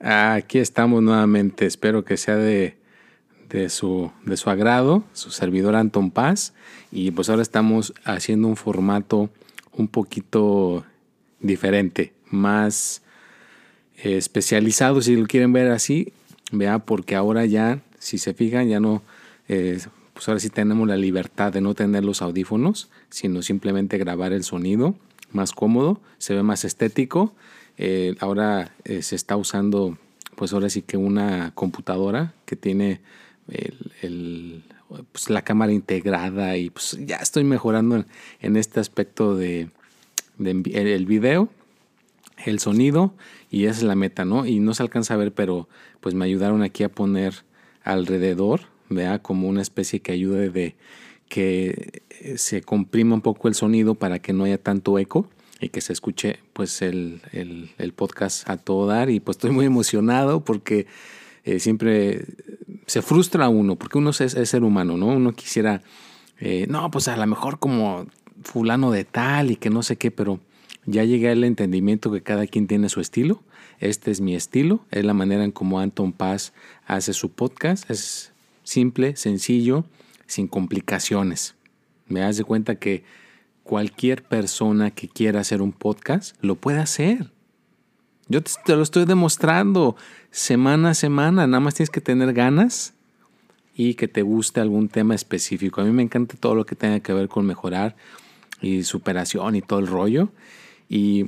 [0.00, 1.66] Aquí estamos nuevamente.
[1.66, 2.74] Espero que sea de,
[3.68, 6.54] su, de su agrado, su servidor Anton Paz.
[6.90, 9.28] Y pues ahora estamos haciendo un formato
[9.72, 10.84] un poquito
[11.40, 13.02] diferente, más
[14.02, 16.12] eh, especializado, si lo quieren ver así,
[16.50, 19.02] vea, porque ahora ya, si se fijan, ya no,
[19.48, 19.78] eh,
[20.12, 24.44] pues ahora sí tenemos la libertad de no tener los audífonos, sino simplemente grabar el
[24.44, 24.94] sonido
[25.32, 27.32] más cómodo, se ve más estético
[27.82, 29.96] eh, ahora eh, se está usando,
[30.36, 33.00] pues ahora sí que una computadora que tiene
[33.48, 34.62] el,
[35.12, 38.04] pues la cámara integrada y pues ya estoy mejorando
[38.42, 39.70] en, este aspecto de,
[40.38, 41.48] el video,
[42.44, 43.14] el sonido
[43.50, 44.44] y esa es la meta, ¿no?
[44.44, 45.66] Y no se alcanza a ver, pero
[46.00, 47.46] pues me ayudaron aquí a poner
[47.82, 50.76] alrededor, vea, como una especie que ayude de
[51.30, 52.02] que
[52.36, 55.92] se comprima un poco el sonido para que no haya tanto eco y que se
[55.92, 57.20] escuche pues el,
[57.94, 60.86] podcast a todo dar y pues estoy muy emocionado porque
[61.44, 62.24] eh, siempre
[62.86, 65.08] se frustra uno porque uno es, ser humano, ¿no?
[65.08, 65.82] Uno quisiera,
[66.38, 68.06] eh, no, pues a lo mejor como
[68.42, 70.40] fulano de tal y que no sé qué, pero
[70.86, 73.42] ya llegué al entendimiento que cada quien tiene su estilo.
[73.78, 76.52] Este es mi estilo, es la manera en como Anton Paz
[76.86, 77.90] hace su podcast.
[77.90, 79.84] Es simple, sencillo,
[80.26, 81.54] sin complicaciones.
[82.08, 83.04] Me das de cuenta que
[83.70, 87.30] cualquier persona que quiera hacer un podcast lo puede hacer.
[88.26, 89.94] Yo te, lo estoy demostrando
[90.32, 91.46] semana a semana.
[91.46, 92.94] Nada más tienes que tener ganas
[93.76, 95.80] y que te guste algún tema específico.
[95.80, 97.94] A mí me encanta todo lo que tenga que ver con mejorar
[98.60, 100.30] y superación y todo el rollo.
[100.88, 101.26] Y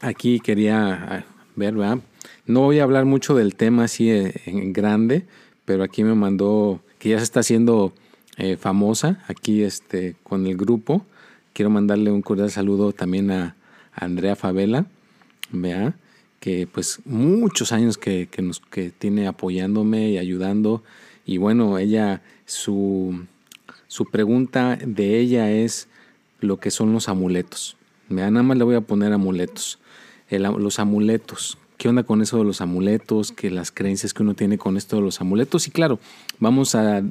[0.00, 1.24] aquí quería ah,
[1.54, 1.98] ver, ¿verdad?
[2.44, 5.26] No voy a hablar mucho del tema así eh, en grande,
[5.64, 7.92] pero aquí me mandó que ya se está haciendo
[8.36, 11.06] eh, famosa aquí este, con el grupo
[11.52, 13.56] Quiero mandarle un cordial saludo también a,
[13.94, 14.86] Andrea Favela,
[15.50, 15.94] vea,
[16.40, 20.82] que pues muchos años que, nos que tiene apoyándome y ayudando.
[21.26, 23.26] Y bueno, ella, su,
[23.88, 25.88] su pregunta de ella es
[26.40, 27.76] lo que son los amuletos.
[28.08, 29.78] Vea, nada más le voy a poner amuletos.
[30.30, 31.58] los amuletos.
[31.76, 33.32] ¿Qué onda con eso de los amuletos?
[33.32, 35.68] Que las creencias que uno tiene con esto de los amuletos.
[35.68, 35.98] Y claro,
[36.38, 37.02] vamos a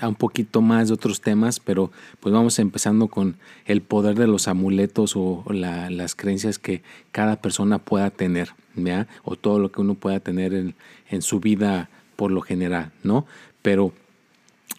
[0.00, 1.90] a un poquito más de otros temas, pero
[2.20, 7.78] pues vamos empezando con el poder de los amuletos o las creencias que cada persona
[7.78, 9.06] pueda tener, ¿ya?
[9.24, 10.74] o todo lo que uno pueda tener en,
[11.22, 13.26] su vida por lo general, ¿no?
[13.62, 13.92] Pero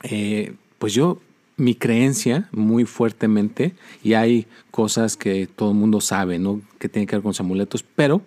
[0.04, 1.20] eh, pues yo,
[1.56, 3.74] mi creencia muy fuertemente,
[4.04, 6.62] y hay cosas que todo el mundo sabe, ¿no?
[6.80, 8.22] Que tienen que ver con los amuletos, pero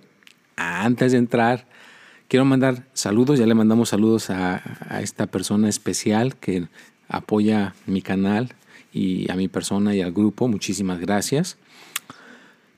[0.56, 1.66] antes de entrar
[2.30, 4.62] Quiero mandar saludos, ya le mandamos saludos a,
[5.02, 6.68] esta persona especial que
[7.08, 8.54] apoya mi canal
[8.92, 10.46] y a mi persona y al grupo.
[10.46, 11.56] Muchísimas gracias.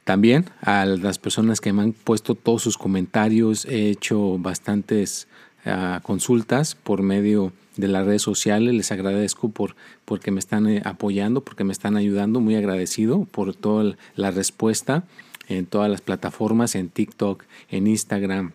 [0.04, 5.28] También a las personas que me han puesto todos sus comentarios, he hecho bastantes
[5.66, 8.72] ah, consultas por medio de las redes sociales.
[8.72, 9.76] Les agradezco por
[10.06, 12.40] porque me están eh, apoyando, porque me están ayudando.
[12.40, 15.04] Muy agradecido por toda la respuesta
[15.48, 18.54] en todas las plataformas, en TikTok, en Instagram,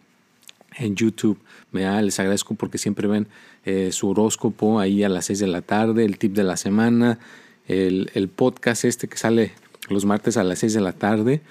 [0.77, 1.39] en YouTube.
[1.71, 3.27] Les agradezco porque siempre ven
[3.65, 7.19] eh, su horóscopo ahí a las 6 de la tarde, el tip de la semana,
[7.67, 9.51] el, podcast este que sale
[9.89, 11.41] los martes a las 6 de la tarde.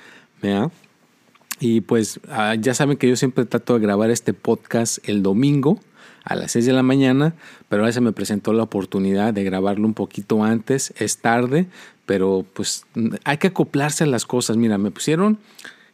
[1.58, 5.80] Y pues ah, ya saben que yo siempre trato de grabar este podcast el domingo
[6.24, 7.34] a las 6 de la mañana,
[7.68, 11.66] pero ahora se me presentó la oportunidad de grabarlo un poquito antes, es tarde,
[12.04, 12.84] pero pues
[13.24, 14.56] hay que acoplarse a las cosas.
[14.56, 15.38] Mira, me pusieron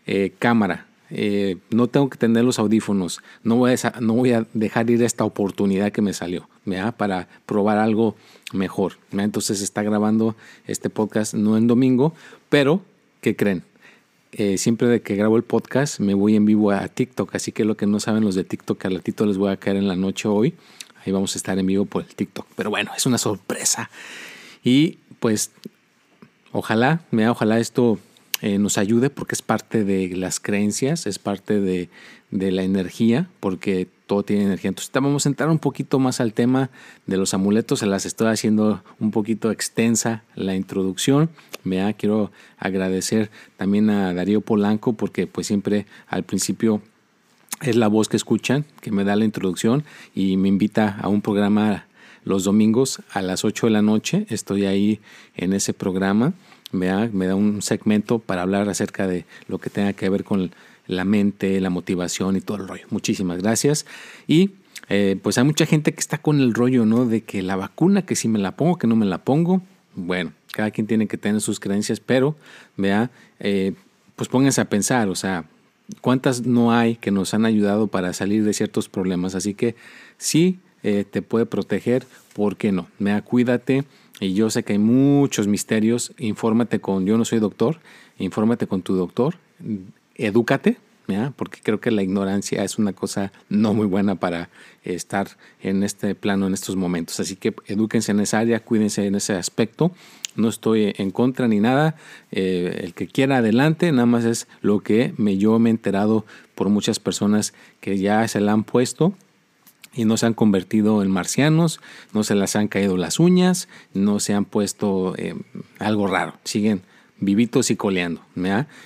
[0.07, 4.47] eh, cámara, eh, no tengo que tener los audífonos, no voy, a, no voy a
[4.55, 6.49] dejar ir esta oportunidad que me salió
[6.97, 8.17] para probar algo
[8.55, 8.95] mejor.
[9.13, 10.37] Entonces está grabando
[10.67, 12.15] este podcast no en domingo,
[12.49, 12.81] pero
[13.21, 13.63] ¿qué creen?
[14.33, 17.67] Eh, siempre de que grabo el podcast me voy en vivo a TikTok, así que
[17.67, 19.97] lo que no saben los de TikTok, al ratito les voy a caer en la
[19.97, 20.55] noche hoy.
[21.05, 22.47] Ahí vamos a estar en vivo por el TikTok.
[22.57, 23.91] Pero bueno, es una sorpresa.
[24.65, 25.51] Y pues
[26.53, 27.99] ojalá, mira, ojalá esto
[28.43, 31.89] eh, nos ayude porque es parte de las creencias, es parte de,
[32.31, 34.71] la energía, porque todo tiene energía.
[34.71, 36.71] Entonces vamos a entrar un poquito más al tema
[37.07, 41.31] de los amuletos, se las estoy haciendo un poquito extensa la introducción.
[41.63, 46.83] Vea, quiero agradecer también a Darío Polanco porque pues siempre al principio
[47.61, 49.85] es la voz que escuchan, que me da la introducción
[50.17, 51.87] y me invita a un programa
[52.25, 54.27] los domingos a las 8 de la noche.
[54.31, 55.01] Estoy ahí
[55.37, 56.33] en ese programa.
[56.73, 60.25] Me da, me da un segmento para hablar acerca de lo que tenga que ver
[60.25, 60.53] con
[60.87, 62.87] la mente, la motivación y todo el rollo.
[62.91, 63.87] Muchísimas gracias.
[64.27, 64.51] Y
[64.89, 67.07] eh, pues hay mucha gente que está con el rollo, ¿no?
[67.07, 69.63] De que la vacuna, que si me la pongo, que no me la pongo.
[69.95, 72.37] Bueno, cada quien tiene que tener sus creencias, pero,
[72.77, 73.11] vea,
[73.41, 73.75] eh,
[74.17, 75.45] pues pónganse a pensar, o sea,
[76.01, 79.35] ¿cuántas no hay que nos han ayudado para salir de ciertos problemas?
[79.35, 79.75] Así que
[80.17, 82.89] sí eh, te puede proteger, ¿por qué no?
[82.99, 83.85] Vea, cuídate.
[84.21, 86.13] Y yo sé que hay muchos misterios.
[86.19, 87.81] Infórmate con, yo no soy doctor,
[88.19, 89.37] infórmate con tu doctor
[90.17, 90.77] edúcate,
[91.37, 94.49] porque creo que la ignorancia es una cosa no muy buena para
[94.83, 95.29] estar
[95.61, 97.21] en este plano en estos momentos.
[97.21, 99.93] Así que edúquense en esa área, cuídense en ese aspecto.
[100.37, 101.97] No estoy en contra ni nada.
[102.31, 106.25] Eh, el que quiera adelante, nada más es lo que me, yo me he enterado
[106.55, 109.13] por muchas personas que ya se la han puesto
[109.95, 111.81] y no se han convertido en marcianos,
[112.13, 115.35] no se las han caído las uñas, no se han puesto eh,
[115.79, 116.35] algo raro.
[116.45, 116.83] Siguen
[117.23, 118.21] vivitos y coleando.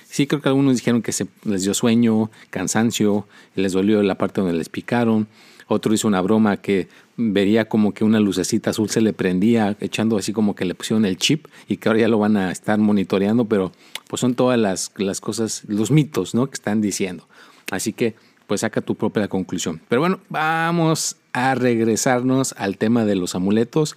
[0.09, 4.41] Sí, creo que algunos dijeron que se les dio sueño, cansancio, les dolió la parte
[4.41, 5.27] donde les picaron.
[5.67, 6.87] Otro hizo una broma que
[7.17, 11.03] vería como que una lucecita azul se le prendía, echando así como que le pusieron
[11.03, 13.73] el chip y que ahora ya lo van a estar monitoreando, pero
[14.07, 16.47] pues son todas las, las cosas, los mitos ¿no?
[16.47, 17.27] que están diciendo.
[17.69, 18.15] Así que
[18.47, 19.81] pues saca tu propia conclusión.
[19.87, 23.95] Pero bueno, vamos a regresarnos al tema de los amuletos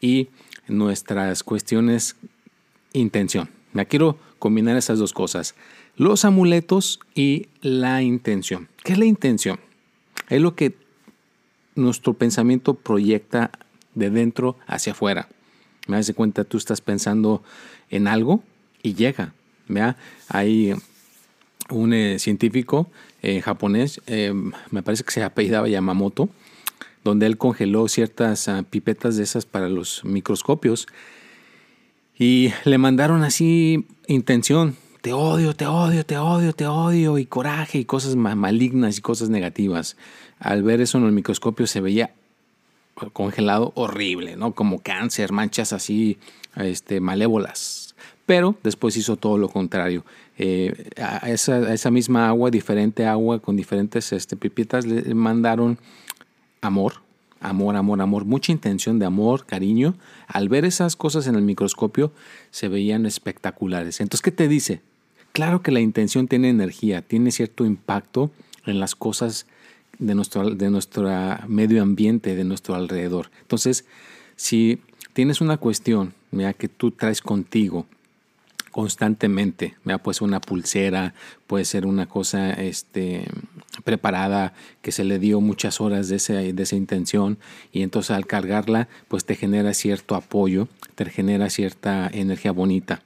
[0.00, 0.28] y
[0.68, 2.16] nuestras cuestiones
[2.92, 3.48] intención.
[3.72, 5.54] Me quiero combinar esas dos cosas,
[5.96, 8.68] los amuletos y la intención.
[8.82, 9.60] ¿Qué es la intención?
[10.28, 10.76] Es lo que
[11.74, 13.50] nuestro pensamiento proyecta
[13.94, 15.28] de dentro hacia afuera.
[15.86, 17.42] Me das cuenta, tú estás pensando
[17.90, 18.42] en algo
[18.82, 19.34] y llega.
[19.68, 19.96] ¿vea?
[20.28, 20.74] Hay
[21.70, 22.90] un eh, científico
[23.22, 24.32] eh, japonés, eh,
[24.70, 26.28] me parece que se apellidaba Yamamoto,
[27.04, 30.86] donde él congeló ciertas ah, pipetas de esas para los microscopios
[32.18, 37.78] y le mandaron así intención, te odio, te odio, te odio, te odio, y coraje
[37.78, 39.96] y cosas malignas y cosas negativas.
[40.38, 42.14] Al ver eso en el microscopio se veía
[43.12, 44.54] congelado horrible, ¿no?
[44.54, 46.18] Como cáncer, manchas así
[46.56, 47.96] este, malévolas.
[48.26, 50.04] Pero después hizo todo lo contrario.
[50.38, 55.78] Eh, a, esa, misma agua, diferente agua con diferentes este, pipitas, le mandaron
[56.60, 57.02] amor,
[57.40, 59.94] amor, amor, amor, mucha intención de amor, cariño.
[60.26, 62.12] Al ver esas cosas en el microscopio
[62.50, 64.00] se veían espectaculares.
[64.00, 64.80] Entonces, ¿qué te dice?
[65.32, 68.30] Claro que la intención tiene energía, tiene cierto impacto
[68.66, 69.46] en las cosas
[69.98, 71.08] de nuestro, de nuestro
[71.46, 73.30] medio ambiente, de nuestro alrededor.
[73.42, 73.84] Entonces,
[74.36, 74.80] si
[75.12, 77.86] tienes una cuestión mira, que tú traes contigo,
[78.72, 79.76] constantemente.
[80.02, 81.14] Puede ser una pulsera,
[81.46, 83.28] puede ser una cosa este,
[83.84, 87.38] preparada que se le dio muchas horas de, de esa intención
[87.70, 90.66] y entonces al cargarla pues te genera cierto apoyo,
[90.96, 93.02] te genera cierta energía bonita.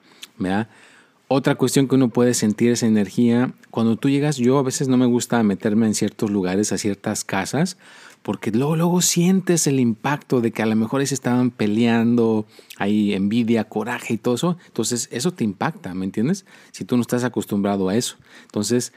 [1.28, 4.96] Otra cuestión que uno puede sentir esa energía, cuando tú llegas, yo a veces no
[4.96, 7.76] me gusta meterme en ciertos lugares, a ciertas casas,
[8.26, 12.44] porque luego, luego sientes el impacto de que a lo mejor se estaban peleando,
[12.76, 14.56] hay envidia, coraje y todo eso.
[14.66, 16.44] Entonces, eso te impacta, ¿me entiendes?
[16.72, 18.16] Si tú no estás acostumbrado a eso.
[18.46, 18.92] Entonces,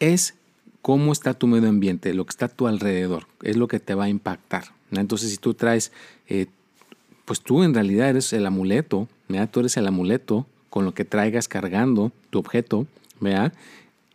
[0.00, 0.34] es
[0.82, 3.94] cómo está tu medio ambiente, lo que está a tu alrededor, es lo que te
[3.94, 4.64] va a impactar.
[4.90, 5.90] Entonces, si tú traes,
[6.28, 6.44] eh,
[7.24, 9.48] pues tú en realidad eres el amuleto, ¿verdad?
[9.50, 12.86] tú eres el amuleto con lo que traigas cargando tu objeto,
[13.18, 13.54] ¿verdad?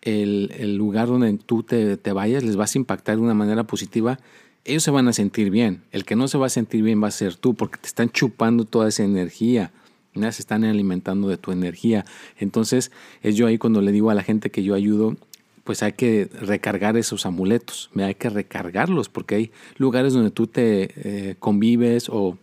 [0.07, 4.19] El, lugar donde tú te, vayas les vas a impactar de una manera positiva,
[4.65, 5.83] ellos se van a sentir bien.
[5.91, 8.09] El que no se va a sentir bien va a ser tú, porque te están
[8.09, 9.71] chupando toda esa energía.
[10.13, 12.03] Se están alimentando de tu energía.
[12.39, 15.15] Entonces, es yo ahí cuando le digo a la gente que yo ayudo,
[15.63, 20.89] pues hay que recargar esos amuletos, hay que recargarlos, porque hay lugares donde tú te
[20.95, 22.37] eh, convives o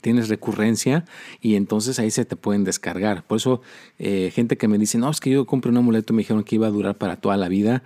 [0.00, 1.04] tienes recurrencia
[1.40, 3.22] y entonces ahí se te pueden descargar.
[3.24, 3.62] Por eso,
[3.98, 6.44] eh, gente que me dice, no, es que yo compré un amuleto y me dijeron
[6.44, 7.82] que iba a durar para toda la vida.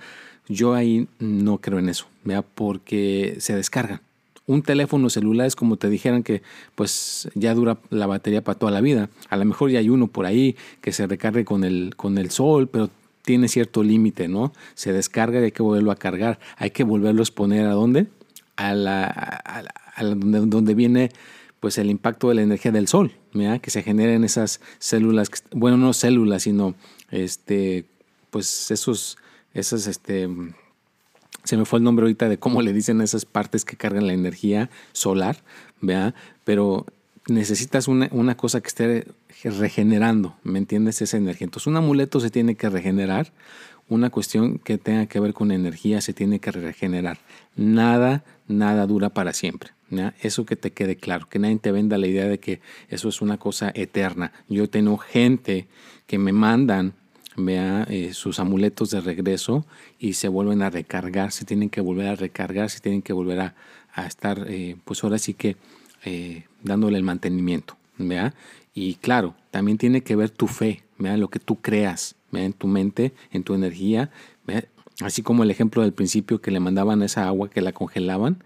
[0.49, 2.43] Yo ahí no creo en eso, ¿vea?
[2.43, 4.01] porque se descargan.
[4.47, 6.43] Un teléfono celular es como te dijeran que
[6.75, 9.09] pues ya dura la batería para toda la vida.
[9.29, 12.31] A lo mejor ya hay uno por ahí que se recargue con el, con el
[12.31, 12.91] sol, pero
[13.23, 14.53] tiene cierto límite, ¿no?
[14.75, 16.41] Se descarga y hay que volverlo a cargar.
[16.57, 18.09] Hay que volverlo a exponer a dónde?
[18.57, 19.05] A la,
[19.95, 21.11] a donde, donde viene
[21.61, 23.13] pues el impacto de la energía del sol,
[23.63, 26.75] que se generen esas células, bueno, no células, sino
[27.11, 27.85] este,
[28.31, 29.19] pues esos,
[29.53, 30.29] esas este,
[31.45, 34.15] se me fue el nombre ahorita de cómo le dicen esas partes que cargan la
[34.15, 35.37] energía solar,
[35.81, 36.15] ¿vea?
[36.45, 36.87] Pero
[37.29, 39.07] necesitas una, una, cosa que esté
[39.45, 41.03] regenerando, ¿me entiendes?
[41.03, 41.45] Esa energía.
[41.45, 43.33] Entonces un amuleto se tiene que regenerar,
[43.91, 47.19] una cuestión que tenga que ver con energía se tiene que regenerar.
[47.57, 49.71] Nada, nada dura para siempre.
[50.21, 53.21] Eso que te quede claro, que nadie te venda la idea de que eso es
[53.21, 54.33] una cosa eterna.
[54.49, 55.67] Yo tengo gente
[56.07, 56.95] que me mandan
[57.37, 59.65] vea eh, sus amuletos de regreso
[59.99, 63.41] y se vuelven a recargar, se tienen que volver a recargar, se tienen que volver
[63.41, 63.55] a,
[64.07, 65.57] estar, eh, pues ahora sí que
[66.05, 68.35] eh, dándole el mantenimiento, ¿vea?
[68.75, 71.17] Y claro, también tiene que ver tu fe, ¿vea?
[71.17, 72.45] Lo que tú creas, ¿vea?
[72.45, 74.11] En tu mente, en tu energía,
[75.01, 78.45] Así como el ejemplo del principio que le mandaban esa agua que la congelaban,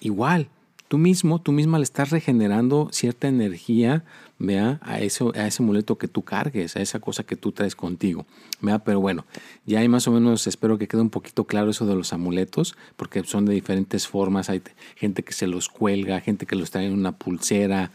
[0.00, 0.48] igual,
[0.88, 4.04] tú mismo, tú misma le estás regenerando cierta energía
[4.38, 7.74] vea, a, eso, a ese amuleto que tú cargues, a esa cosa que tú traes
[7.74, 8.26] contigo.
[8.60, 8.78] ¿vea?
[8.78, 9.24] Pero bueno,
[9.66, 12.76] ya hay más o menos, espero que quede un poquito claro eso de los amuletos,
[12.96, 14.48] porque son de diferentes formas.
[14.48, 14.62] Hay
[14.96, 17.90] gente que se los cuelga, gente que los trae en una pulsera,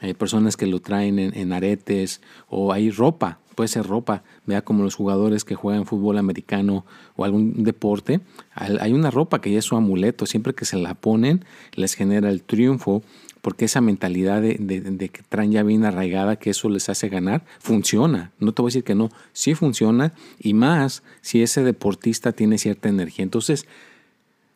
[0.00, 4.82] hay personas que lo traen en, aretes, o hay ropa, puede ser ropa, vea como
[4.82, 6.84] los jugadores que juegan fútbol americano
[7.16, 8.20] o algún deporte,
[8.54, 11.44] hay una ropa que ya es su amuleto, siempre que se la ponen
[11.74, 13.02] les genera el triunfo
[13.44, 18.32] porque esa mentalidad de, que traen ya bien arraigada, que eso les hace ganar, funciona.
[18.38, 22.56] No te voy a decir que no, sí funciona y más si ese deportista tiene
[22.56, 23.22] cierta energía.
[23.22, 23.66] Entonces,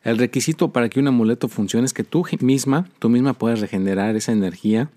[0.03, 4.15] el requisito para que un amuleto funcione es que tú misma, tú misma puedas regenerar
[4.15, 4.89] esa energía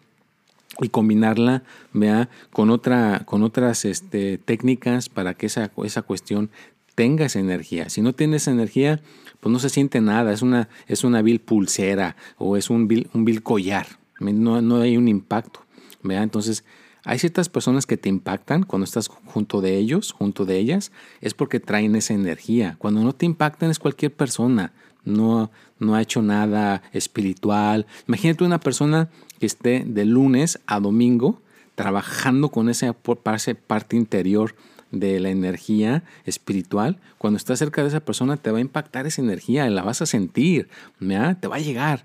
[0.81, 1.62] y combinarla
[1.93, 6.50] vea, con, otra, con otras este, técnicas para que esa, esa cuestión
[6.95, 7.88] tenga esa energía.
[7.88, 9.00] Si no tienes energía,
[9.41, 13.09] pues no se siente nada, es una, es una vil pulsera o es un vil,
[13.12, 13.87] un collar,
[14.21, 15.61] no, no hay un impacto.
[16.02, 16.23] ¿vea?
[16.23, 16.64] Entonces,
[17.05, 21.35] hay ciertas personas que te impactan cuando estás junto de ellos, junto de ellas, es
[21.35, 22.76] porque traen esa energía.
[22.79, 24.73] Cuando no te impactan es cualquier persona,
[25.04, 27.87] no, no ha hecho nada espiritual.
[28.06, 31.40] Imagínate una persona que esté de lunes a domingo
[31.75, 34.54] trabajando con esa parte interior
[34.92, 39.23] de la energía espiritual, cuando estás cerca de esa persona te va a impactar esa
[39.23, 40.68] energía, la vas a sentir,
[40.99, 42.04] te va a llegar.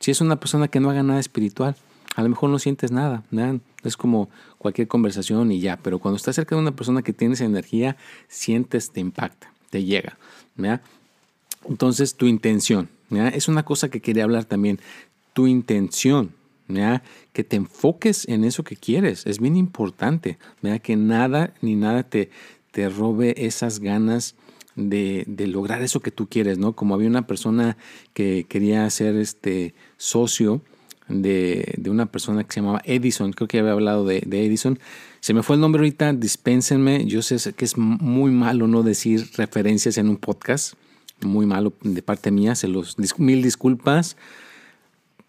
[0.00, 1.76] Si es una persona que no haga nada espiritual,
[2.16, 3.22] a lo mejor no sientes nada,
[3.84, 7.34] es como cualquier conversación y ya, pero cuando estás cerca de una persona que tiene
[7.34, 7.96] esa energía,
[8.28, 10.18] sientes, te impacta, te llega.
[11.68, 14.80] Entonces, tu intención, es una cosa que quería hablar también,
[15.32, 16.34] tu intención
[17.32, 19.26] que te enfoques en eso que quieres.
[19.26, 20.38] Es bien importante,
[20.82, 22.30] que nada ni nada te,
[22.70, 24.34] te robe esas ganas
[24.76, 26.74] de, lograr eso que tú quieres, ¿no?
[26.74, 27.76] Como había una persona
[28.14, 30.62] que quería ser este socio
[31.08, 34.78] de, una persona que se llamaba Edison, creo que había hablado de, de, Edison.
[35.20, 39.28] Se me fue el nombre ahorita, dispénsenme, yo sé que es muy malo no decir
[39.36, 40.74] referencias en un podcast,
[41.22, 44.16] muy malo de parte mía, se los mil disculpas.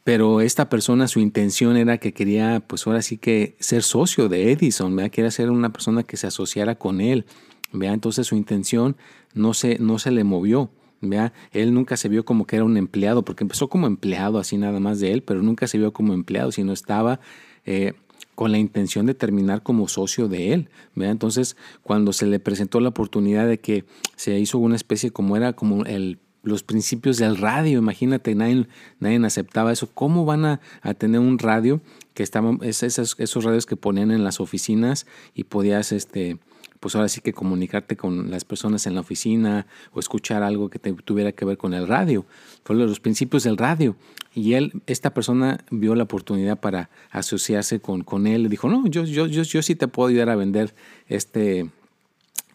[0.03, 4.51] Pero esta persona, su intención era que quería, pues ahora sí que ser socio de
[4.51, 5.11] Edison, ¿verdad?
[5.11, 7.25] Quería ser una persona que se asociara con él,
[7.71, 7.93] ¿vea?
[7.93, 8.97] Entonces su intención
[9.35, 10.71] no se, no se le movió,
[11.01, 11.33] ¿vea?
[11.51, 14.79] Él nunca se vio como que era un empleado, porque empezó como empleado así nada
[14.79, 17.19] más de él, pero nunca se vio como empleado, sino estaba
[17.65, 17.93] eh,
[18.41, 20.69] con la intención de terminar como socio de él.
[20.95, 25.53] Entonces, cuando se le presentó la oportunidad de que se hizo una especie como era
[25.53, 27.77] como el los principios del radio.
[27.77, 28.65] Imagínate, nadie,
[28.99, 29.91] nadie aceptaba eso.
[29.93, 30.59] ¿Cómo van a,
[30.97, 31.81] tener un radio
[32.15, 35.05] que estaban, esos, esos radios que ponían en las oficinas
[35.35, 36.39] y podías, este,
[36.81, 40.79] pues ahora sí que comunicarte con las personas en la oficina o escuchar algo que
[40.79, 42.25] tuviera que ver con el radio?
[42.65, 43.95] Fueron los principios del radio.
[44.35, 48.49] Y él, esta persona vio la oportunidad para asociarse con, con él.
[48.49, 50.75] Dijo, no, yo, yo, yo, yo sí te puedo ayudar a vender
[51.07, 51.69] este,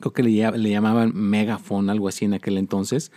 [0.01, 3.11] creo que le, le llamaban megafon, algo así en aquel entonces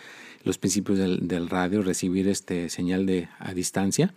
[0.43, 4.13] los principios del, radio, recibir este señal de a distancia.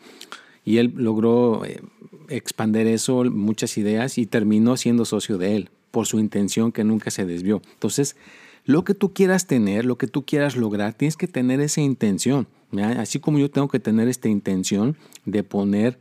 [0.65, 1.81] Y él logró eh,
[2.29, 7.13] expander eso, muchas ideas, y terminó siendo socio de él, por su intención que nunca
[7.13, 7.63] se desvió.
[7.75, 8.17] Entonces,
[8.65, 12.49] lo que tú quieras tener, lo que tú quieras lograr, tienes que tener esa intención.
[12.97, 16.01] Así como yo tengo que tener esta intención de poner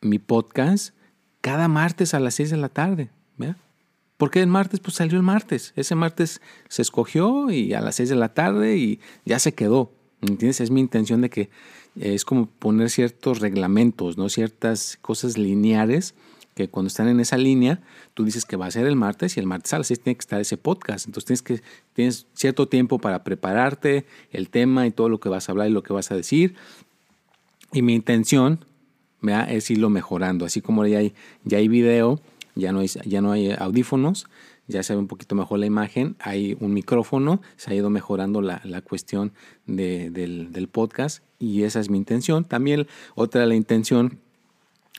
[0.00, 0.94] mi podcast
[1.40, 3.10] cada martes a las 6 de la tarde.
[4.16, 4.80] ¿Por qué el martes?
[4.80, 5.72] Pues salió el martes.
[5.76, 9.92] Ese martes se escogió y a las 6 de la tarde y ya se quedó.
[10.20, 10.60] ¿Entiendes?
[10.60, 11.48] Es mi intención de que
[11.96, 14.28] es como poner ciertos reglamentos, ¿no?
[14.28, 16.14] Ciertas cosas lineares
[16.54, 17.80] que cuando están en esa línea,
[18.14, 20.16] tú dices que va a ser el martes y el martes a las 6 tiene
[20.16, 21.06] que estar ese podcast.
[21.06, 25.48] Entonces tienes que tienes cierto tiempo para prepararte el tema y todo lo que vas
[25.48, 26.54] a hablar y lo que vas a decir.
[27.72, 28.64] Y mi intención
[29.48, 31.14] es irlo mejorando, así como ya hay,
[31.44, 32.20] ya hay video
[32.54, 34.26] ya no hay, ya no hay audífonos,
[34.66, 38.40] ya se ve un poquito mejor la imagen, hay un micrófono, se ha ido mejorando
[38.40, 39.32] la, cuestión
[39.66, 42.44] del, podcast y esa es mi intención.
[42.44, 44.20] También otra la intención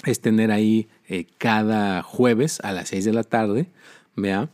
[0.05, 3.69] es tener ahí eh, cada jueves a las 6 de la tarde,
[4.15, 4.49] vea,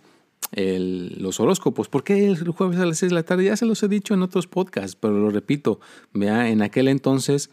[0.56, 1.90] los horóscopos.
[1.90, 3.46] ¿Por qué el jueves a las 6 de la tarde?
[3.46, 5.80] Ya se los he dicho en otros podcasts, pero lo repito,
[6.14, 7.50] vea, en aquel entonces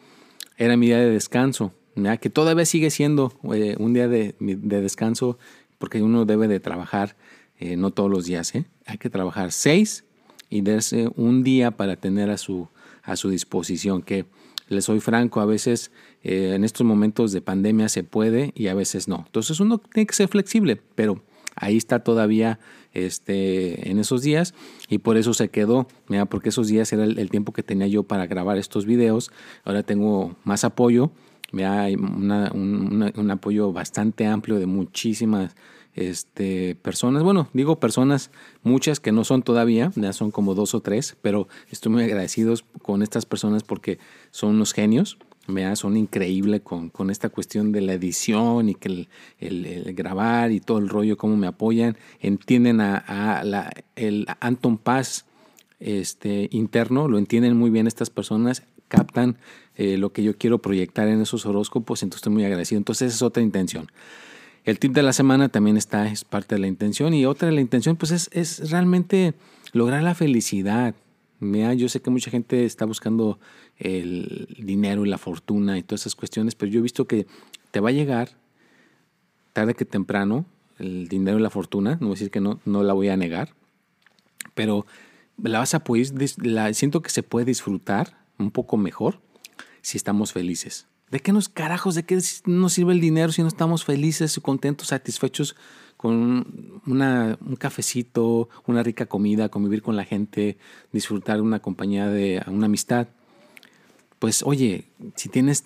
[0.57, 1.73] era mi día de descanso,
[2.21, 5.39] que todavía sigue siendo eh, un día de, de descanso
[5.79, 7.17] porque uno debe de trabajar
[7.59, 8.65] eh, no todos los días, ¿eh?
[8.85, 10.05] hay que trabajar seis
[10.51, 12.69] y darse un día para tener a su,
[13.03, 14.27] a su disposición, que
[14.69, 15.93] les soy franco, a veces
[16.25, 19.23] eh, en estos momentos de pandemia se puede y a veces no.
[19.27, 21.23] Entonces uno tiene que ser flexible, pero
[21.55, 22.59] ahí está todavía
[22.93, 24.55] este, en esos días
[24.89, 28.03] y por eso se quedó, mira, porque esos días era el, tiempo que tenía yo
[28.03, 29.31] para grabar estos videos.
[29.65, 31.13] Ahora tengo más apoyo,
[31.53, 35.55] mira, hay un, un apoyo bastante amplio de muchísimas
[35.95, 38.31] este, personas, bueno, digo personas,
[38.63, 42.55] muchas que no son todavía, ya son como dos o tres, pero estoy muy agradecido
[42.83, 43.99] con estas personas porque
[44.31, 45.19] son unos genios,
[45.75, 49.07] son increíbles con, con, esta cuestión de la edición y que
[49.39, 55.27] el, grabar y todo el rollo, cómo me apoyan, entienden a, la, el Anton Paz
[55.81, 59.39] este, interno, lo entienden muy bien estas personas, captan
[59.77, 62.79] eh, lo que yo quiero proyectar en esos horóscopos, entonces estoy muy agradecido.
[62.79, 63.89] Entonces esa es otra intención.
[64.65, 67.13] El tip de la semana también está, es parte de la intención.
[67.13, 69.35] Y otra de la intención, pues es, es realmente
[69.73, 70.95] lograr la felicidad.
[71.45, 73.39] Mira, yo sé que mucha gente está buscando
[73.77, 77.27] el dinero y la fortuna y todas esas cuestiones, pero yo he visto que
[77.71, 78.31] te va a llegar
[79.53, 80.47] tarde que temprano
[80.79, 81.93] el dinero y la fortuna.
[82.01, 83.55] No voy a decir que no, no la voy a negar,
[84.55, 84.87] pero
[85.43, 86.09] la vas a poder,
[86.43, 89.21] la, siento que se puede disfrutar un poco mejor
[89.83, 90.87] si estamos felices.
[91.15, 94.89] ¿De qué nos carajos, de qué nos sirve el dinero si no estamos felices, contentos,
[94.89, 95.55] satisfechos
[95.97, 100.59] con una, un cafecito, una rica comida, convivir con la gente,
[100.93, 103.07] disfrutar una compañía de una amistad?
[104.19, 105.63] Pues oye, si tienes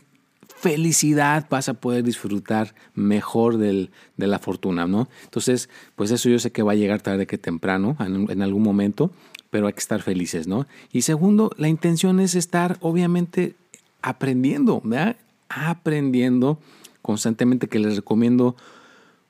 [0.55, 5.09] felicidad vas a poder disfrutar mejor del, de la fortuna, ¿no?
[5.25, 8.65] Entonces, pues eso yo sé que va a llegar tarde que temprano, en, en, algún
[8.65, 9.13] momento,
[9.49, 10.67] pero hay que estar felices, ¿no?
[10.93, 13.55] Y segundo, la intención es estar, obviamente,
[14.03, 15.17] aprendiendo, ¿verdad?
[15.49, 16.59] Aprendiendo
[17.03, 18.57] constantemente, que les recomiendo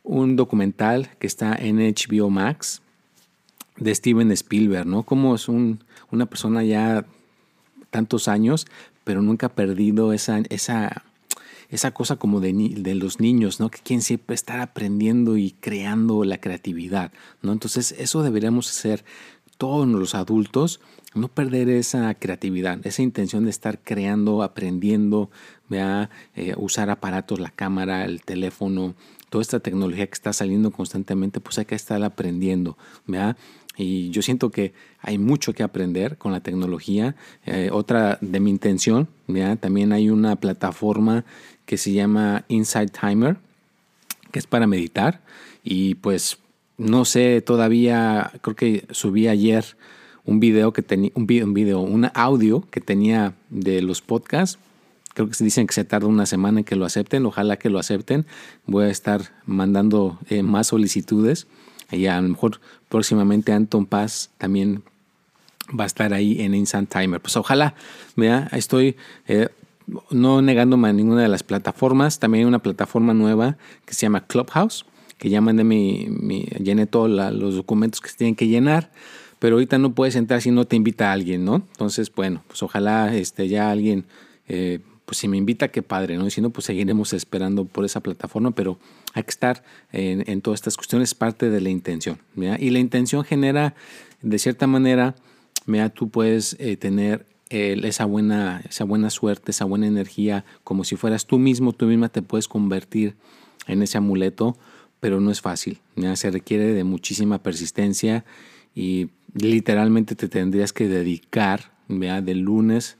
[0.02, 2.82] un documental que está en HBO Max
[3.76, 5.02] de Steven Spielberg, ¿no?
[5.02, 7.06] Como es un, una persona ya
[7.90, 8.66] tantos años,
[9.04, 11.04] pero nunca ha perdido esa, esa,
[11.68, 13.70] esa cosa como de, de, los niños, ¿no?
[13.70, 17.52] Que quieren siempre estar aprendiendo y creando la creatividad, ¿no?
[17.52, 19.04] Entonces eso deberíamos hacer
[19.56, 20.80] todos los adultos,
[21.14, 25.30] no perder esa creatividad, esa intención de estar creando, aprendiendo,
[25.70, 28.94] eh, usar aparatos, la cámara, el teléfono,
[29.30, 33.36] toda esta tecnología que está saliendo constantemente, pues hay que estar aprendiendo, vea.
[33.76, 37.14] Y yo siento que hay mucho que aprender con la tecnología.
[37.46, 39.54] Eh, otra de mi intención, ¿ya?
[39.54, 41.24] también hay una plataforma
[41.64, 43.36] que se llama Inside Timer,
[44.32, 45.22] que es para meditar.
[45.62, 46.38] Y pues
[46.76, 49.76] no sé todavía, creo que subí ayer
[50.28, 54.58] un video que tenía, un video, un audio que tenía de los podcasts.
[55.14, 57.24] Creo que se dicen que se tarda una semana en que lo acepten.
[57.24, 58.26] Ojalá que lo acepten.
[58.66, 61.46] Voy a estar mandando eh, más solicitudes.
[61.90, 62.60] Y a lo mejor
[62.90, 64.82] próximamente Anton Paz también
[65.68, 67.22] va a estar ahí en Instant Timer.
[67.22, 67.74] Pues ojalá,
[68.14, 68.96] vea, estoy
[69.28, 69.48] eh,
[70.10, 72.18] no negándome a ninguna de las plataformas.
[72.18, 74.84] También hay una plataforma nueva que se llama Clubhouse
[75.16, 78.92] que ya mandé mi llené todos los documentos que se tienen que llenar,
[79.38, 81.56] pero ahorita no puedes entrar si no te invita a alguien, ¿no?
[81.56, 84.04] Entonces, bueno, pues ojalá este, ya alguien,
[84.48, 86.26] eh, pues si me invita, qué padre, ¿no?
[86.26, 88.78] Y si no, pues seguiremos esperando por esa plataforma, pero
[89.14, 93.74] hay que estar en, todas estas cuestiones, parte de la intención, Y la intención genera,
[94.22, 95.14] de cierta manera,
[95.66, 100.96] mira, tú puedes eh, tener esa, buena, esa buena suerte, esa buena energía, como si
[100.96, 103.14] fueras tú mismo, tú misma te puedes convertir
[103.66, 104.56] en ese amuleto
[105.00, 105.80] pero no es fácil.
[106.14, 108.24] Se requiere de muchísima persistencia
[108.74, 112.96] y literalmente te tendrías que dedicar de lunes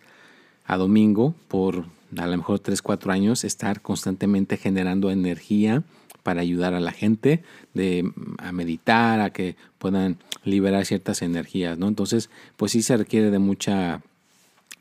[0.65, 1.87] a domingo por
[2.17, 5.83] a lo mejor 3, 4 años, estar constantemente generando energía
[6.23, 7.43] para ayudar a la gente
[7.75, 11.87] de, a meditar, a que puedan liberar ciertas energías, ¿no?
[11.87, 14.03] Entonces, pues sí se requiere de mucha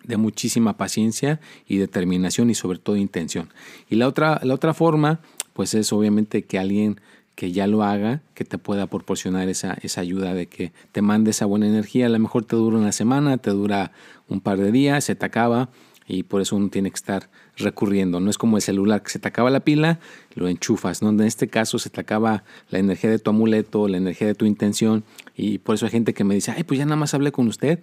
[0.03, 3.49] de muchísima paciencia y determinación y sobre todo intención.
[3.89, 5.19] Y la otra, la otra forma
[5.51, 7.01] pues es obviamente que alguien
[7.37, 11.29] que ya lo haga, que te pueda proporcionar esa, esa ayuda de que te mande
[11.29, 12.07] esa buena energía.
[12.07, 13.91] A lo mejor te dura una semana, te dura
[14.27, 15.69] un par de días, se te acaba
[16.07, 18.19] y por eso uno tiene que estar recurriendo.
[18.19, 19.99] No es como el celular que se te acaba la pila,
[20.33, 21.03] lo enchufas.
[21.03, 21.09] ¿no?
[21.09, 24.45] En este caso se te acaba la energía de tu amuleto, la energía de tu
[24.45, 25.03] intención
[25.35, 27.47] y por eso hay gente que me dice, ay, pues ya nada más hablé con
[27.47, 27.81] usted.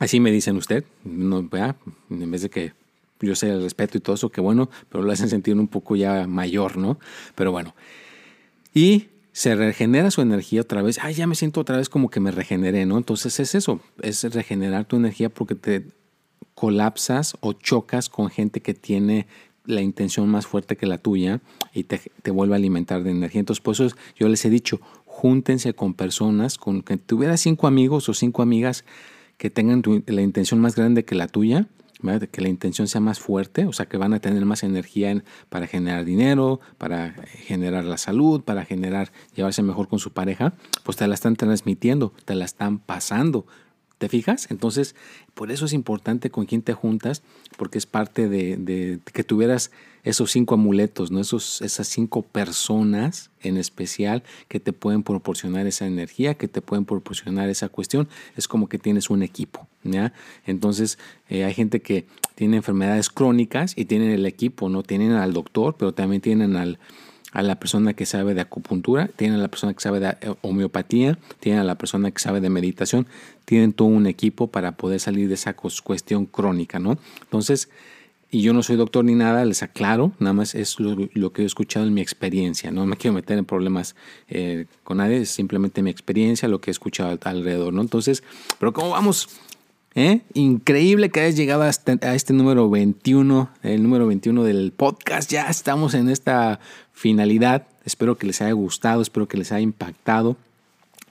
[0.00, 1.38] Así me dicen usted, no,
[2.10, 2.74] en vez de que
[3.22, 5.96] yo sé el respeto y todo eso, que bueno, pero lo hacen sentir un poco
[5.96, 6.98] ya mayor, ¿no?
[7.34, 7.74] Pero bueno.
[8.74, 10.98] Y se regenera su energía otra vez.
[11.02, 12.98] Ay, ya me siento otra vez como que me regeneré, ¿no?
[12.98, 15.86] Entonces es eso, es regenerar tu energía porque te
[16.54, 19.26] colapsas o chocas con gente que tiene
[19.64, 21.40] la intención más fuerte que la tuya
[21.72, 23.40] y te, vuelve a alimentar de energía.
[23.40, 28.08] Entonces, por eso yo les he dicho, júntense con personas, con que tuvieras cinco amigos
[28.08, 28.84] o cinco amigas
[29.38, 31.66] que tengan la intención más grande que la tuya,
[32.30, 35.66] que la intención sea más fuerte, o sea, que van a tener más energía para
[35.66, 37.14] generar dinero, para
[37.46, 42.12] generar la salud, para generar, llevarse mejor con su pareja, pues te la están transmitiendo,
[42.24, 43.46] te la están pasando.
[44.02, 44.48] ¿Te fijas?
[44.50, 44.96] Entonces,
[45.32, 47.22] por eso es importante con quién te juntas,
[47.56, 49.70] porque es parte de, que tuvieras
[50.02, 51.20] esos cinco amuletos, ¿no?
[51.20, 56.84] Esos, esas cinco personas en especial que te pueden proporcionar esa energía, que te pueden
[56.84, 58.08] proporcionar esa cuestión.
[58.36, 60.12] Es como que tienes un equipo, ¿ya?
[60.46, 64.82] Entonces, eh, hay gente que tiene enfermedades crónicas y tienen el equipo, ¿no?
[64.82, 66.80] Tienen al doctor, pero también tienen al
[67.32, 70.34] a la persona que sabe de acupuntura, tienen a la persona que sabe de eh,
[70.42, 73.06] homeopatía, tienen a la persona que sabe de meditación,
[73.44, 76.98] tienen todo un equipo para poder salir de esa cuestión crónica, ¿no?
[77.22, 77.70] Entonces,
[78.30, 81.44] y yo no soy doctor ni nada, les aclaro, nada más es lo, que he
[81.44, 83.94] escuchado en mi experiencia, no me quiero meter en problemas
[84.28, 87.82] eh, con nadie, es simplemente mi experiencia, lo que he escuchado alrededor, ¿no?
[87.82, 88.22] Entonces,
[88.58, 89.28] pero ¿cómo vamos?
[89.94, 90.22] ¿Eh?
[90.32, 95.30] Increíble que hayas llegado este, a este, número 21, el número 21 del podcast.
[95.30, 96.60] Ya estamos en esta
[96.92, 97.66] finalidad.
[97.84, 100.36] Espero que les haya gustado, espero que les haya impactado.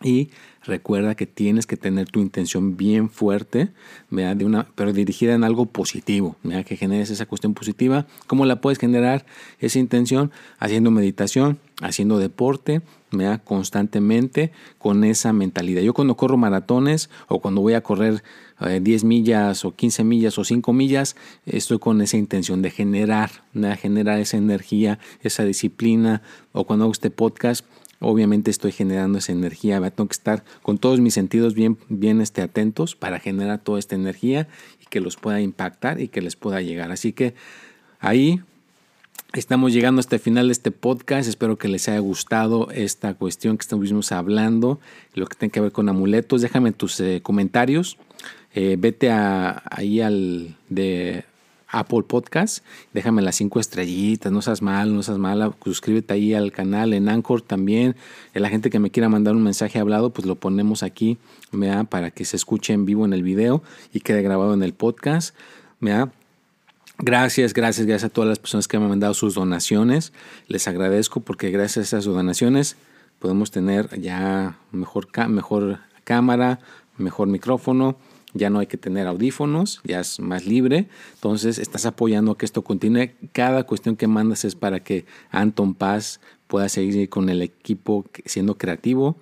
[0.03, 0.29] Y
[0.63, 3.69] recuerda que tienes que tener tu intención bien fuerte,
[4.09, 8.07] De una, pero dirigida en algo positivo, que generes esa cuestión positiva.
[8.25, 9.25] ¿Cómo la puedes generar
[9.59, 10.31] esa intención?
[10.57, 12.81] Haciendo meditación, haciendo deporte,
[13.43, 15.81] constantemente con esa mentalidad.
[15.81, 18.23] Yo cuando corro maratones o cuando voy a correr
[18.59, 21.15] 10 eh, millas o 15 millas o 5 millas,
[21.45, 23.31] estoy con esa intención de generar,
[23.79, 26.21] generar esa energía, esa disciplina.
[26.53, 27.65] O cuando hago este podcast,
[27.99, 29.79] obviamente estoy generando esa energía.
[29.91, 33.95] Tengo que estar con todos mis sentidos bien, bien este, atentos para generar toda esta
[33.95, 34.47] energía
[34.81, 36.91] y que los pueda impactar y que les pueda llegar.
[36.91, 37.33] Así que
[37.99, 38.41] ahí
[39.33, 41.29] Estamos llegando hasta el final de este podcast.
[41.29, 44.79] Espero que les haya gustado esta cuestión que estuvimos hablando,
[45.13, 46.41] lo que tiene que ver con amuletos.
[46.41, 47.97] Déjame tus eh, comentarios.
[48.53, 51.23] Eh, vete a, ahí al de
[51.69, 52.65] Apple Podcast.
[52.93, 54.33] Déjame las cinco estrellitas.
[54.33, 55.53] No seas mal, no seas mala.
[55.63, 57.95] Suscríbete ahí al canal en Anchor también.
[58.33, 61.17] La gente que me quiera mandar un mensaje hablado, pues lo ponemos aquí
[61.89, 65.33] para que se escuche en vivo en el video y quede grabado en el podcast.
[65.79, 66.11] ¿verdad?
[67.03, 70.13] Gracias, gracias, gracias a todas las personas que me han mandado sus donaciones.
[70.47, 72.75] Les agradezco porque gracias a esas donaciones
[73.17, 76.59] podemos tener ya mejor, mejor cámara,
[76.97, 77.97] mejor micrófono.
[78.35, 80.89] Ya no hay que tener audífonos, ya es más libre.
[81.15, 83.09] Entonces estás apoyando a que esto continúe.
[83.31, 88.59] Cada cuestión que mandas es para que Anton Paz pueda seguir con el equipo siendo
[88.59, 89.17] creativo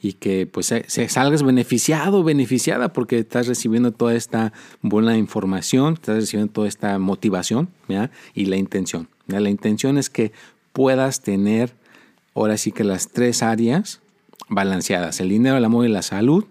[0.00, 6.16] y que pues se, salgas beneficiado, beneficiada porque estás recibiendo toda esta buena información, estás
[6.16, 7.68] recibiendo toda esta motivación
[8.34, 9.08] y la intención.
[9.26, 10.32] La intención es que
[10.72, 11.72] puedas tener
[12.34, 14.00] ahora sí que las tres áreas
[14.48, 16.44] balanceadas, el dinero, el amor y la salud,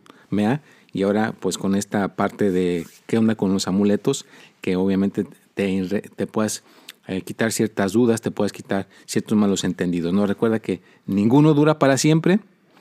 [0.93, 4.25] y ahora pues con esta parte de qué onda con los amuletos,
[4.61, 6.63] que obviamente te, te puedas
[7.07, 10.13] eh, quitar ciertas dudas, te puedes quitar ciertos malos entendidos.
[10.13, 12.39] No recuerda que ninguno dura para siempre,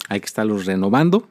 [0.08, 1.28] hay que estarlos renovando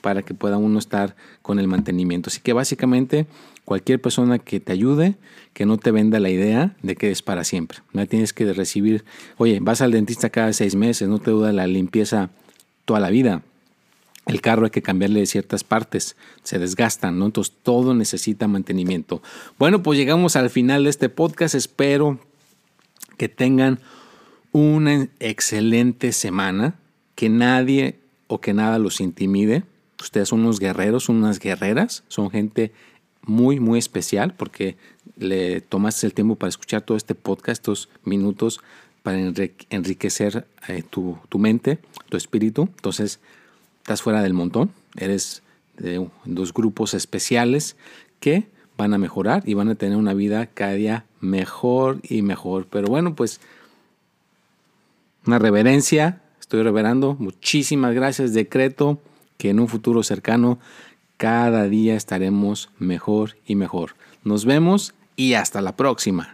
[0.00, 2.30] para que pueda uno estar con el mantenimiento.
[2.30, 3.26] Así que básicamente
[3.64, 5.16] cualquier persona que te ayude,
[5.52, 7.78] que no te venda la idea de que es para siempre.
[7.92, 8.06] ¿no?
[8.06, 9.04] Tienes que recibir,
[9.36, 12.30] oye, vas al dentista cada seis meses, no te duda la limpieza
[12.84, 13.42] toda la vida.
[14.26, 17.26] El carro hay que cambiarle ciertas partes, se desgastan, ¿no?
[17.26, 19.22] Entonces todo necesita mantenimiento.
[19.58, 21.54] Bueno, pues llegamos al final de este podcast.
[21.54, 22.18] Espero
[23.18, 23.80] que tengan
[24.52, 26.76] una excelente semana
[27.14, 29.64] que nadie o que nada los intimide.
[30.00, 32.72] Ustedes son unos guerreros, son unas guerreras, son gente
[33.22, 34.76] muy, muy especial porque
[35.16, 38.60] le tomaste el tiempo para escuchar todo este podcast, estos minutos
[39.02, 42.62] para enriquecer eh, tu, tu, mente, tu espíritu.
[42.62, 43.20] Entonces,
[43.78, 45.42] estás fuera del montón, eres
[45.76, 47.76] de dos grupos especiales
[48.20, 48.46] que
[48.76, 52.66] van a mejorar y van a tener una vida cada día mejor y mejor.
[52.66, 53.40] Pero bueno, pues
[55.26, 56.22] una reverencia
[56.54, 57.16] estoy revelando.
[57.18, 58.32] Muchísimas gracias.
[58.32, 59.00] Decreto
[59.38, 60.60] que en un futuro cercano
[61.16, 63.96] cada día estaremos mejor y mejor.
[64.22, 66.33] Nos vemos y hasta la próxima.